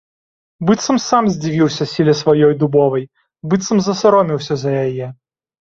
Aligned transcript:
Быццам 0.67 0.97
сам 1.07 1.27
здзівіўся 1.33 1.83
сіле 1.93 2.15
сваёй 2.21 2.55
дубовай, 2.63 3.03
быццам 3.53 3.77
засаромеўся 3.89 4.53
за 4.65 4.69
яе. 4.87 5.07